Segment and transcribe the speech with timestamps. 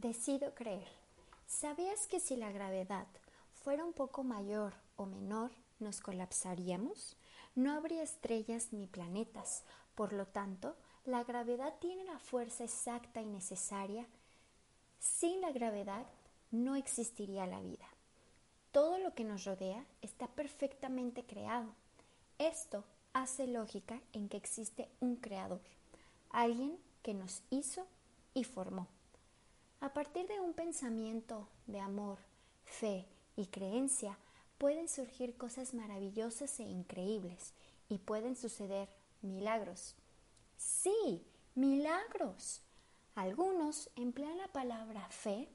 [0.00, 0.88] Decido creer.
[1.46, 3.06] ¿Sabías que si la gravedad
[3.52, 7.18] fuera un poco mayor o menor, nos colapsaríamos?
[7.54, 9.62] No habría estrellas ni planetas.
[9.94, 10.74] Por lo tanto,
[11.04, 14.06] la gravedad tiene la fuerza exacta y necesaria.
[14.98, 16.06] Sin la gravedad
[16.50, 17.86] no existiría la vida.
[18.72, 21.74] Todo lo que nos rodea está perfectamente creado.
[22.38, 25.60] Esto hace lógica en que existe un creador,
[26.30, 27.86] alguien que nos hizo
[28.32, 28.88] y formó.
[29.80, 32.18] A partir de un pensamiento de amor,
[32.64, 34.18] fe y creencia,
[34.58, 37.54] pueden surgir cosas maravillosas e increíbles
[37.88, 38.90] y pueden suceder
[39.22, 39.94] milagros.
[40.58, 42.60] Sí, milagros.
[43.14, 45.48] Algunos emplean la palabra fe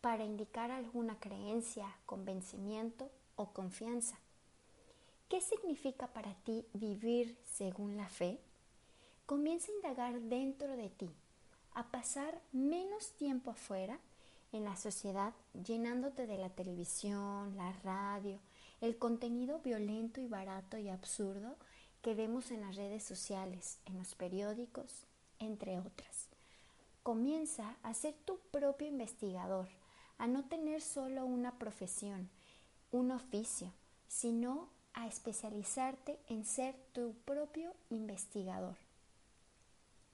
[0.00, 4.20] para indicar alguna creencia, convencimiento o confianza.
[5.28, 8.38] ¿Qué significa para ti vivir según la fe?
[9.26, 11.10] Comienza a indagar dentro de ti,
[11.74, 13.98] a pasar menos tiempo afuera
[14.52, 15.32] en la sociedad
[15.64, 18.38] llenándote de la televisión, la radio,
[18.80, 21.56] el contenido violento y barato y absurdo
[22.02, 25.06] que vemos en las redes sociales, en los periódicos,
[25.38, 26.28] entre otras.
[27.02, 29.68] Comienza a ser tu propio investigador,
[30.18, 32.28] a no tener solo una profesión,
[32.90, 33.72] un oficio,
[34.08, 38.76] sino a especializarte en ser tu propio investigador.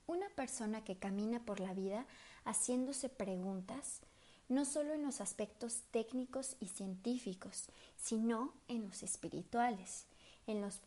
[0.09, 2.03] Una persona que camina por la vida
[2.43, 3.99] haciéndose preguntas,
[4.47, 10.07] no solo en los aspectos técnicos y científicos, sino en los espirituales,
[10.47, 10.79] en los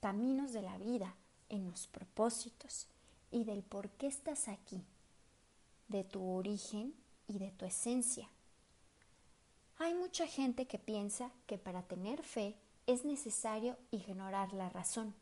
[0.00, 1.14] caminos de la vida,
[1.50, 2.86] en los propósitos
[3.30, 4.82] y del por qué estás aquí,
[5.88, 6.94] de tu origen
[7.28, 8.30] y de tu esencia.
[9.76, 12.56] Hay mucha gente que piensa que para tener fe
[12.86, 15.14] es necesario ignorar la razón.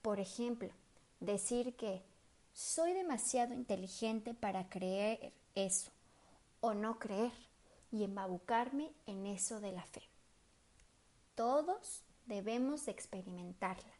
[0.00, 0.70] Por ejemplo,
[1.18, 2.08] decir que
[2.52, 5.90] soy demasiado inteligente para creer eso
[6.60, 7.32] o no creer
[7.90, 10.02] y embabucarme en eso de la fe.
[11.34, 13.94] Todos debemos de experimentarla.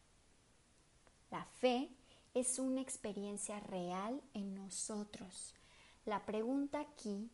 [1.31, 1.91] La fe
[2.35, 5.55] es una experiencia real en nosotros.
[6.05, 7.31] La pregunta aquí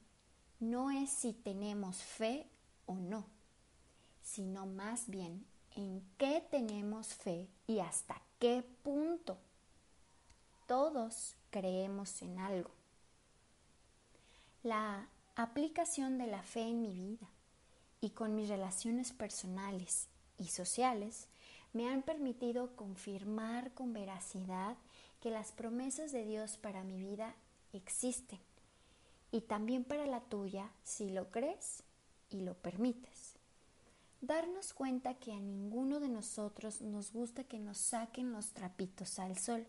[0.61, 2.47] no es si tenemos fe
[2.87, 3.27] o no,
[4.23, 9.39] sino más bien en qué tenemos fe y hasta qué punto.
[10.67, 12.71] Todos creemos en algo.
[14.65, 17.29] La aplicación de la fe en mi vida
[18.01, 21.29] y con mis relaciones personales y sociales
[21.73, 24.77] me han permitido confirmar con veracidad
[25.21, 27.37] que las promesas de Dios para mi vida
[27.73, 28.41] existen
[29.31, 31.85] y también para la tuya si lo crees
[32.31, 33.37] y lo permites
[34.21, 39.39] darnos cuenta que a ninguno de nosotros nos gusta que nos saquen los trapitos al
[39.39, 39.67] sol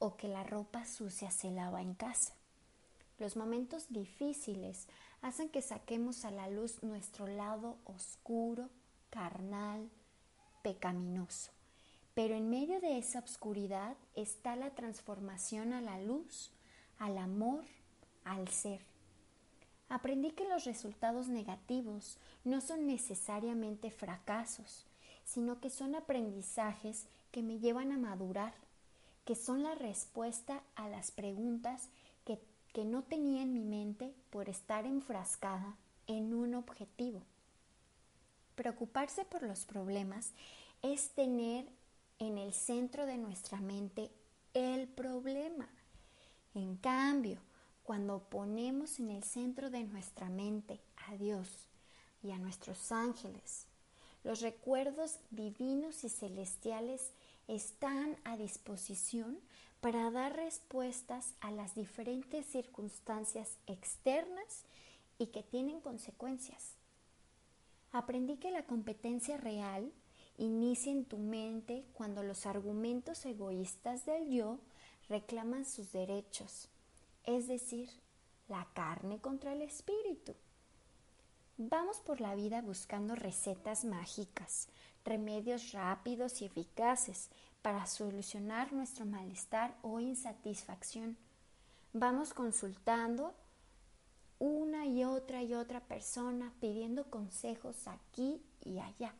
[0.00, 2.34] o que la ropa sucia se lava en casa.
[3.18, 4.88] Los momentos difíciles
[5.22, 8.70] hacen que saquemos a la luz nuestro lado oscuro,
[9.10, 9.88] carnal,
[10.62, 11.52] pecaminoso.
[12.14, 16.50] Pero en medio de esa oscuridad está la transformación a la luz,
[16.98, 17.64] al amor,
[18.24, 18.80] al ser.
[19.90, 24.86] Aprendí que los resultados negativos no son necesariamente fracasos,
[25.24, 28.54] sino que son aprendizajes que me llevan a madurar,
[29.24, 31.88] que son la respuesta a las preguntas
[32.24, 32.40] que,
[32.72, 35.76] que no tenía en mi mente por estar enfrascada
[36.06, 37.22] en un objetivo.
[38.54, 40.32] Preocuparse por los problemas
[40.82, 41.66] es tener
[42.18, 44.10] en el centro de nuestra mente
[44.54, 45.68] el problema.
[46.54, 47.38] En cambio,
[47.82, 51.48] cuando ponemos en el centro de nuestra mente a Dios
[52.22, 53.66] y a nuestros ángeles,
[54.22, 57.12] los recuerdos divinos y celestiales
[57.54, 59.38] están a disposición
[59.80, 64.64] para dar respuestas a las diferentes circunstancias externas
[65.18, 66.74] y que tienen consecuencias.
[67.92, 69.92] Aprendí que la competencia real
[70.38, 74.58] inicia en tu mente cuando los argumentos egoístas del yo
[75.08, 76.68] reclaman sus derechos
[77.24, 77.88] es decir,
[78.48, 80.34] la carne contra el espíritu.
[81.58, 84.68] Vamos por la vida buscando recetas mágicas,
[85.04, 87.30] remedios rápidos y eficaces
[87.62, 91.16] para solucionar nuestro malestar o insatisfacción.
[91.92, 93.34] Vamos consultando
[94.38, 99.14] una y otra y otra persona pidiendo consejos aquí y allá.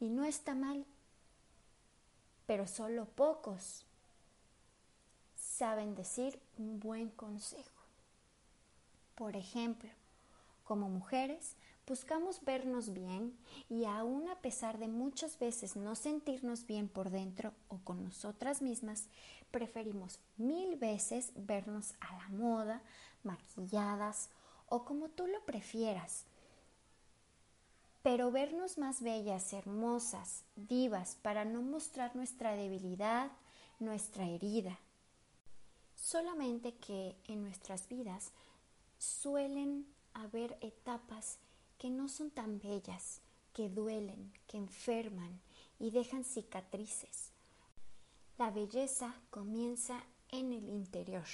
[0.00, 0.84] Y no está mal,
[2.46, 3.84] pero solo pocos
[5.34, 7.70] saben decir un buen consejo.
[9.14, 9.90] Por ejemplo,
[10.64, 13.36] como mujeres Buscamos vernos bien
[13.68, 18.62] y aún a pesar de muchas veces no sentirnos bien por dentro o con nosotras
[18.62, 19.08] mismas,
[19.50, 22.82] preferimos mil veces vernos a la moda,
[23.22, 24.30] maquilladas
[24.66, 26.24] o como tú lo prefieras.
[28.02, 33.30] Pero vernos más bellas, hermosas, divas, para no mostrar nuestra debilidad,
[33.78, 34.78] nuestra herida.
[35.96, 38.32] Solamente que en nuestras vidas
[38.98, 41.38] suelen haber etapas
[41.84, 43.20] que no son tan bellas,
[43.52, 45.42] que duelen, que enferman
[45.78, 47.30] y dejan cicatrices.
[48.38, 51.26] La belleza comienza en el interior.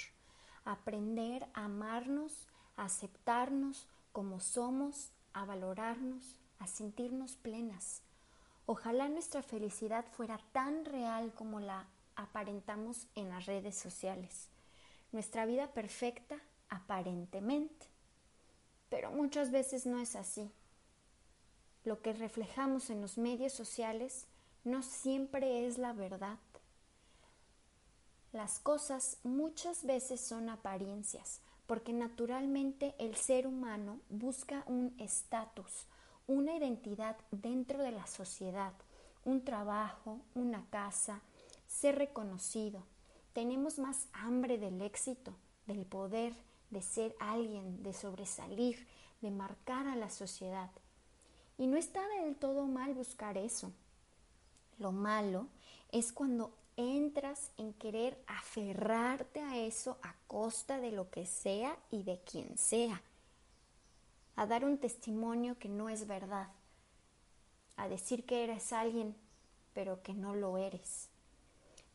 [0.65, 8.01] Aprender a amarnos, a aceptarnos como somos, a valorarnos, a sentirnos plenas.
[8.65, 11.87] Ojalá nuestra felicidad fuera tan real como la
[12.17, 14.49] aparentamos en las redes sociales.
[15.13, 16.35] Nuestra vida perfecta
[16.67, 17.90] aparentemente
[18.91, 20.51] pero muchas veces no es así.
[21.85, 24.27] Lo que reflejamos en los medios sociales
[24.65, 26.37] no siempre es la verdad.
[28.33, 35.87] Las cosas muchas veces son apariencias, porque naturalmente el ser humano busca un estatus,
[36.27, 38.73] una identidad dentro de la sociedad,
[39.23, 41.21] un trabajo, una casa,
[41.65, 42.83] ser reconocido.
[43.31, 45.33] Tenemos más hambre del éxito,
[45.65, 46.33] del poder,
[46.71, 48.87] de ser alguien, de sobresalir,
[49.21, 50.71] de marcar a la sociedad.
[51.57, 53.71] Y no está del todo mal buscar eso.
[54.79, 55.47] Lo malo
[55.91, 62.03] es cuando entras en querer aferrarte a eso a costa de lo que sea y
[62.03, 63.01] de quien sea.
[64.35, 66.47] A dar un testimonio que no es verdad.
[67.75, 69.15] A decir que eres alguien,
[69.73, 71.09] pero que no lo eres.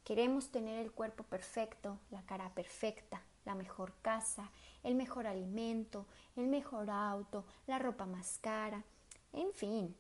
[0.05, 4.51] Queremos tener el cuerpo perfecto, la cara perfecta, la mejor casa,
[4.83, 6.07] el mejor alimento,
[6.37, 8.85] el mejor auto, la ropa más cara,
[9.33, 9.97] en fin.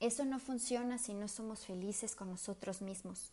[0.00, 3.32] Eso no funciona si no somos felices con nosotros mismos,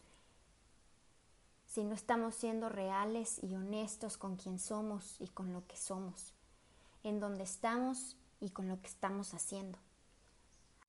[1.66, 6.34] si no estamos siendo reales y honestos con quien somos y con lo que somos,
[7.04, 9.78] en donde estamos y con lo que estamos haciendo.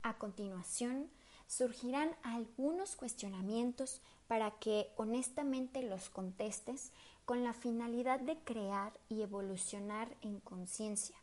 [0.03, 1.11] A continuación,
[1.47, 6.93] surgirán algunos cuestionamientos para que honestamente los contestes
[7.25, 11.17] con la finalidad de crear y evolucionar en conciencia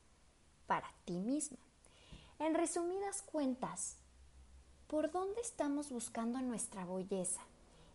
[0.67, 1.57] para ti mismo.
[2.39, 3.97] En resumidas cuentas,
[4.87, 7.41] ¿por dónde estamos buscando nuestra belleza?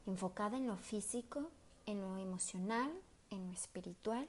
[0.06, 1.50] ¿Enfocada en lo físico,
[1.86, 2.90] en lo emocional,
[3.30, 4.28] en lo espiritual?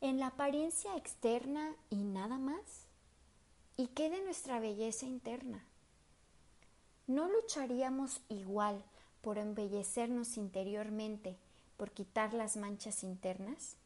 [0.00, 2.89] ¿En la apariencia externa y nada más?
[3.80, 5.64] ¿Y qué de nuestra belleza interna?
[7.06, 8.84] ¿No lucharíamos igual
[9.22, 11.38] por embellecernos interiormente,
[11.78, 13.78] por quitar las manchas internas?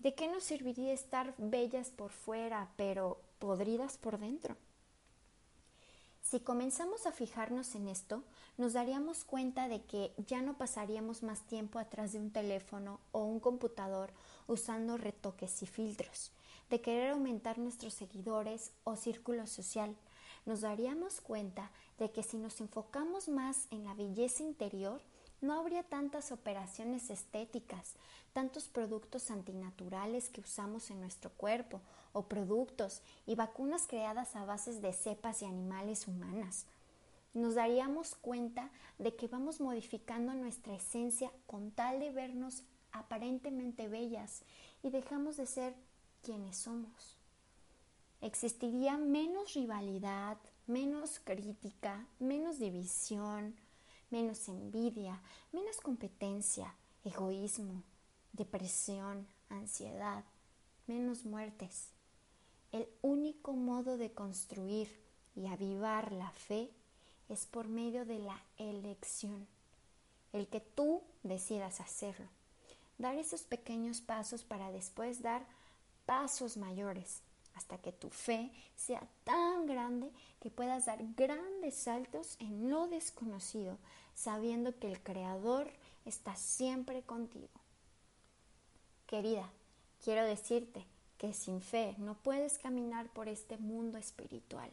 [0.00, 4.56] ¿De qué nos serviría estar bellas por fuera, pero podridas por dentro?
[6.20, 8.24] Si comenzamos a fijarnos en esto,
[8.58, 13.22] nos daríamos cuenta de que ya no pasaríamos más tiempo atrás de un teléfono o
[13.22, 14.10] un computador
[14.48, 16.32] usando retoques y filtros,
[16.70, 19.94] de querer aumentar nuestros seguidores o círculo social,
[20.46, 25.02] nos daríamos cuenta de que si nos enfocamos más en la belleza interior,
[25.40, 27.94] no habría tantas operaciones estéticas,
[28.32, 31.80] tantos productos antinaturales que usamos en nuestro cuerpo,
[32.12, 36.66] o productos y vacunas creadas a bases de cepas y animales humanas.
[37.34, 44.42] Nos daríamos cuenta de que vamos modificando nuestra esencia con tal de vernos aparentemente bellas
[44.82, 45.74] y dejamos de ser
[46.22, 47.20] quienes somos
[48.20, 50.36] existiría menos rivalidad,
[50.66, 53.56] menos crítica, menos división,
[54.10, 55.20] menos envidia,
[55.52, 56.74] menos competencia,
[57.04, 57.82] egoísmo,
[58.32, 60.24] depresión, ansiedad,
[60.86, 61.88] menos muertes.
[62.72, 64.88] El único modo de construir
[65.34, 66.70] y avivar la fe
[67.28, 69.46] es por medio de la elección,
[70.32, 72.28] el que tú decidas hacerlo,
[72.98, 75.46] dar esos pequeños pasos para después dar
[76.10, 77.22] pasos mayores
[77.54, 83.78] hasta que tu fe sea tan grande que puedas dar grandes saltos en lo desconocido,
[84.12, 85.70] sabiendo que el Creador
[86.04, 87.60] está siempre contigo.
[89.06, 89.48] Querida,
[90.02, 90.84] quiero decirte
[91.16, 94.72] que sin fe no puedes caminar por este mundo espiritual.